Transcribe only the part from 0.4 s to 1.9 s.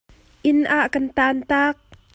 Inn ah kan tan tak.